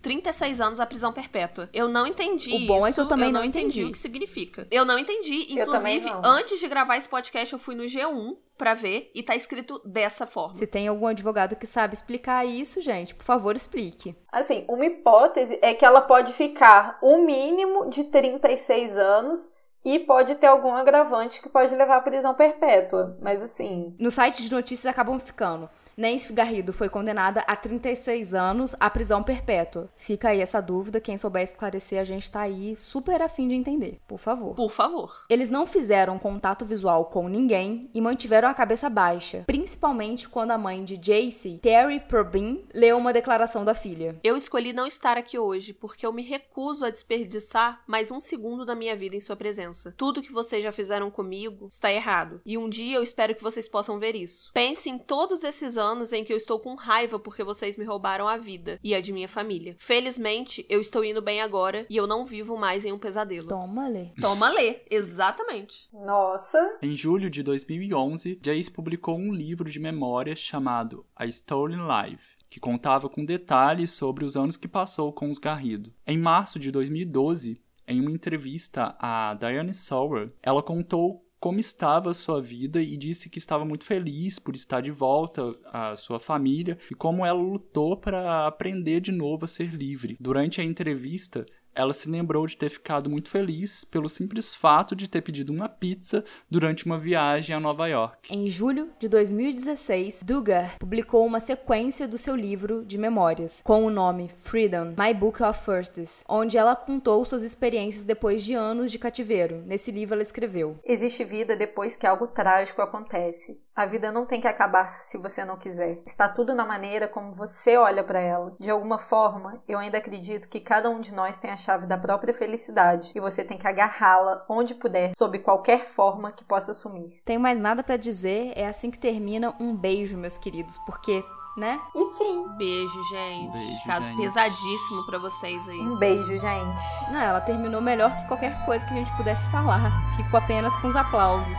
36 0.00 0.58
anos 0.58 0.80
a 0.80 0.86
prisão 0.86 1.12
perpétua. 1.12 1.68
Eu 1.70 1.86
não 1.86 2.06
entendi 2.06 2.54
O 2.54 2.66
bom 2.66 2.78
isso, 2.78 2.86
é 2.88 2.92
que 2.94 3.00
eu 3.00 3.06
também 3.06 3.30
não 3.30 3.44
entendi. 3.44 3.80
entendi. 3.80 3.84
o 3.84 3.92
que 3.92 3.98
significa. 3.98 4.66
Eu 4.70 4.86
não 4.86 4.98
entendi. 4.98 5.46
Eu 5.50 5.62
Inclusive, 5.62 6.08
não. 6.08 6.24
antes 6.24 6.58
de 6.58 6.66
gravar 6.66 6.96
esse 6.96 7.08
podcast, 7.08 7.52
eu 7.52 7.58
fui 7.58 7.74
no 7.74 7.84
G1 7.84 8.38
pra 8.56 8.72
ver 8.72 9.10
e 9.14 9.22
tá 9.22 9.36
escrito 9.36 9.82
dessa 9.84 10.26
forma. 10.26 10.54
Se 10.54 10.66
tem 10.66 10.88
algum 10.88 11.06
advogado 11.06 11.56
que 11.56 11.66
sabe 11.66 11.92
explicar 11.92 12.46
isso, 12.46 12.80
gente, 12.80 13.14
por 13.14 13.24
favor, 13.24 13.54
explique. 13.54 14.16
Assim, 14.30 14.64
uma 14.68 14.86
hipótese 14.86 15.58
é 15.60 15.74
que 15.74 15.84
ela 15.84 16.00
pode 16.00 16.32
ficar 16.32 16.98
o 17.02 17.16
um 17.16 17.26
mínimo 17.26 17.90
de 17.90 18.04
36 18.04 18.96
anos 18.96 19.50
e 19.84 19.98
pode 19.98 20.36
ter 20.36 20.46
algum 20.46 20.72
agravante 20.72 21.42
que 21.42 21.48
pode 21.48 21.74
levar 21.74 21.96
à 21.96 22.00
prisão 22.00 22.34
perpétua. 22.34 23.18
Mas 23.20 23.42
assim. 23.42 23.94
No 23.98 24.10
site 24.10 24.42
de 24.42 24.50
notícias 24.50 24.86
acabam 24.86 25.18
ficando. 25.18 25.68
Nancy 25.96 26.32
Garrido 26.32 26.72
foi 26.72 26.88
condenada 26.88 27.40
a 27.40 27.54
36 27.54 28.32
anos 28.32 28.74
à 28.80 28.88
prisão 28.88 29.22
perpétua. 29.22 29.90
Fica 29.96 30.30
aí 30.30 30.40
essa 30.40 30.60
dúvida, 30.60 31.00
quem 31.00 31.18
souber 31.18 31.42
esclarecer, 31.42 32.00
a 32.00 32.04
gente 32.04 32.30
tá 32.30 32.40
aí 32.40 32.74
super 32.76 33.20
afim 33.20 33.46
de 33.46 33.54
entender, 33.54 34.00
por 34.06 34.18
favor. 34.18 34.54
Por 34.54 34.70
favor. 34.70 35.24
Eles 35.28 35.50
não 35.50 35.66
fizeram 35.66 36.18
contato 36.18 36.64
visual 36.64 37.06
com 37.06 37.28
ninguém 37.28 37.90
e 37.92 38.00
mantiveram 38.00 38.48
a 38.48 38.54
cabeça 38.54 38.88
baixa, 38.88 39.44
principalmente 39.46 40.28
quando 40.28 40.52
a 40.52 40.58
mãe 40.58 40.82
de 40.82 40.96
Jace, 40.96 41.58
Terry 41.62 42.00
Probin, 42.00 42.64
leu 42.74 42.96
uma 42.96 43.12
declaração 43.12 43.64
da 43.64 43.74
filha. 43.74 44.18
Eu 44.24 44.36
escolhi 44.36 44.72
não 44.72 44.86
estar 44.86 45.18
aqui 45.18 45.38
hoje 45.38 45.74
porque 45.74 46.06
eu 46.06 46.12
me 46.12 46.22
recuso 46.22 46.84
a 46.84 46.90
desperdiçar 46.90 47.82
mais 47.86 48.10
um 48.10 48.20
segundo 48.20 48.64
da 48.64 48.74
minha 48.74 48.96
vida 48.96 49.14
em 49.14 49.20
sua 49.20 49.36
presença. 49.36 49.94
Tudo 49.96 50.22
que 50.22 50.32
vocês 50.32 50.64
já 50.64 50.72
fizeram 50.72 51.10
comigo 51.10 51.68
está 51.70 51.92
errado, 51.92 52.40
e 52.46 52.56
um 52.56 52.68
dia 52.68 52.96
eu 52.96 53.02
espero 53.02 53.34
que 53.34 53.42
vocês 53.42 53.68
possam 53.68 53.98
ver 53.98 54.16
isso. 54.16 54.50
Pense 54.54 54.88
em 54.88 54.98
todos 54.98 55.44
esses 55.44 55.76
anos 55.76 55.81
em 56.12 56.24
que 56.24 56.32
eu 56.32 56.36
estou 56.36 56.60
com 56.60 56.74
raiva 56.74 57.18
porque 57.18 57.42
vocês 57.42 57.76
me 57.76 57.84
roubaram 57.84 58.28
a 58.28 58.36
vida 58.36 58.78
e 58.84 58.94
a 58.94 59.00
de 59.00 59.12
minha 59.12 59.28
família. 59.28 59.74
Felizmente, 59.78 60.64
eu 60.68 60.80
estou 60.80 61.04
indo 61.04 61.20
bem 61.20 61.40
agora 61.40 61.84
e 61.90 61.96
eu 61.96 62.06
não 62.06 62.24
vivo 62.24 62.56
mais 62.56 62.84
em 62.84 62.92
um 62.92 62.98
pesadelo. 62.98 63.48
Toma 63.48 63.88
lê. 63.88 64.10
Toma 64.20 64.48
lê, 64.50 64.82
exatamente. 64.88 65.88
Nossa. 65.92 66.78
Em 66.80 66.94
julho 66.94 67.28
de 67.28 67.42
2011, 67.42 68.38
Jace 68.40 68.70
publicou 68.70 69.18
um 69.18 69.32
livro 69.32 69.68
de 69.68 69.80
memórias 69.80 70.38
chamado 70.38 71.04
A 71.16 71.26
Stolen 71.26 71.80
Life, 71.80 72.36
que 72.48 72.60
contava 72.60 73.08
com 73.08 73.24
detalhes 73.24 73.90
sobre 73.90 74.24
os 74.24 74.36
anos 74.36 74.56
que 74.56 74.68
passou 74.68 75.12
com 75.12 75.28
os 75.28 75.38
Garrido. 75.38 75.92
Em 76.06 76.16
março 76.16 76.58
de 76.60 76.70
2012, 76.70 77.60
em 77.88 78.00
uma 78.00 78.12
entrevista 78.12 78.94
a 78.98 79.34
Diane 79.34 79.74
Sauer, 79.74 80.32
ela 80.42 80.62
contou 80.62 81.24
como 81.42 81.58
estava 81.58 82.08
a 82.08 82.14
sua 82.14 82.40
vida 82.40 82.80
e 82.80 82.96
disse 82.96 83.28
que 83.28 83.40
estava 83.40 83.64
muito 83.64 83.84
feliz 83.84 84.38
por 84.38 84.54
estar 84.54 84.80
de 84.80 84.92
volta 84.92 85.42
à 85.72 85.96
sua 85.96 86.20
família 86.20 86.78
e 86.88 86.94
como 86.94 87.26
ela 87.26 87.42
lutou 87.42 87.96
para 87.96 88.46
aprender 88.46 89.00
de 89.00 89.10
novo 89.10 89.44
a 89.44 89.48
ser 89.48 89.74
livre. 89.74 90.16
Durante 90.20 90.60
a 90.60 90.64
entrevista, 90.64 91.44
ela 91.74 91.92
se 91.92 92.08
lembrou 92.08 92.46
de 92.46 92.56
ter 92.56 92.68
ficado 92.68 93.08
muito 93.08 93.28
feliz 93.28 93.84
pelo 93.84 94.08
simples 94.08 94.54
fato 94.54 94.94
de 94.94 95.08
ter 95.08 95.22
pedido 95.22 95.52
uma 95.52 95.68
pizza 95.68 96.24
durante 96.50 96.86
uma 96.86 96.98
viagem 96.98 97.54
a 97.54 97.60
Nova 97.60 97.86
York. 97.86 98.28
Em 98.30 98.48
julho 98.48 98.90
de 98.98 99.08
2016, 99.08 100.22
Duggar 100.22 100.78
publicou 100.78 101.24
uma 101.26 101.40
sequência 101.40 102.06
do 102.06 102.18
seu 102.18 102.36
livro 102.36 102.84
de 102.84 102.98
memórias, 102.98 103.62
com 103.64 103.84
o 103.84 103.90
nome 103.90 104.30
Freedom, 104.42 104.94
My 104.98 105.14
Book 105.14 105.42
of 105.42 105.64
Firsts, 105.64 106.22
onde 106.28 106.58
ela 106.58 106.76
contou 106.76 107.24
suas 107.24 107.42
experiências 107.42 108.04
depois 108.04 108.42
de 108.42 108.54
anos 108.54 108.90
de 108.90 108.98
cativeiro. 108.98 109.62
Nesse 109.66 109.90
livro 109.90 110.14
ela 110.14 110.22
escreveu: 110.22 110.78
Existe 110.84 111.24
vida 111.24 111.56
depois 111.56 111.96
que 111.96 112.06
algo 112.06 112.26
trágico 112.26 112.82
acontece. 112.82 113.60
A 113.74 113.86
vida 113.86 114.12
não 114.12 114.26
tem 114.26 114.40
que 114.40 114.46
acabar 114.46 114.94
se 114.96 115.16
você 115.16 115.44
não 115.44 115.56
quiser. 115.56 116.02
Está 116.06 116.28
tudo 116.28 116.54
na 116.54 116.64
maneira 116.64 117.08
como 117.08 117.32
você 117.32 117.76
olha 117.76 118.04
para 118.04 118.20
ela. 118.20 118.54
De 118.60 118.70
alguma 118.70 118.98
forma, 118.98 119.62
eu 119.66 119.78
ainda 119.78 119.96
acredito 119.98 120.48
que 120.48 120.60
cada 120.60 120.90
um 120.90 121.00
de 121.00 121.14
nós 121.14 121.38
tem 121.38 121.50
a 121.50 121.56
chave 121.56 121.86
da 121.86 121.96
própria 121.96 122.34
felicidade 122.34 123.12
e 123.14 123.20
você 123.20 123.42
tem 123.42 123.56
que 123.56 123.66
agarrá-la 123.66 124.44
onde 124.48 124.74
puder, 124.74 125.12
sob 125.16 125.38
qualquer 125.38 125.86
forma 125.86 126.32
que 126.32 126.44
possa 126.44 126.72
assumir. 126.72 127.22
Tenho 127.24 127.40
mais 127.40 127.58
nada 127.58 127.82
para 127.82 127.96
dizer, 127.96 128.52
é 128.54 128.66
assim 128.66 128.90
que 128.90 128.98
termina 128.98 129.54
um 129.58 129.74
beijo, 129.74 130.18
meus 130.18 130.36
queridos, 130.36 130.78
porque 130.84 131.24
né? 131.56 131.80
Enfim. 131.94 132.46
Beijo, 132.56 133.02
gente. 133.10 133.52
Beijo, 133.52 133.86
Caso 133.86 134.06
gente. 134.06 134.16
pesadíssimo 134.22 135.06
pra 135.06 135.18
vocês 135.18 135.68
aí. 135.68 135.80
Um 135.80 135.96
beijo, 135.98 136.38
gente. 136.38 137.10
Não, 137.10 137.20
ela 137.20 137.40
terminou 137.40 137.80
melhor 137.80 138.14
que 138.16 138.26
qualquer 138.26 138.64
coisa 138.64 138.86
que 138.86 138.92
a 138.92 138.96
gente 138.96 139.14
pudesse 139.16 139.50
falar. 139.50 139.80
Fico 140.16 140.34
apenas 140.36 140.74
com 140.76 140.88
os 140.88 140.96
aplausos. 140.96 141.58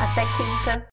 Até 0.00 0.24
quinta. 0.36 0.86